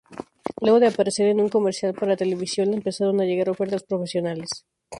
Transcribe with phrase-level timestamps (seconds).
[0.61, 4.65] Luego de aparecer en un comercial para televisión le empezaron a llegar ofertas profesionales.